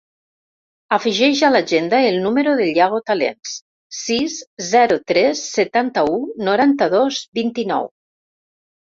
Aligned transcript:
Afegeix 0.95 1.41
a 1.47 1.49
l'agenda 1.55 1.97
el 2.05 2.15
número 2.21 2.53
del 2.61 2.71
Yago 2.79 3.01
Talens: 3.09 3.51
sis, 3.97 4.37
zero, 4.69 4.97
tres, 5.11 5.43
setanta-u, 5.59 6.17
noranta-dos, 6.49 7.21
vint-i-nou. 7.41 7.87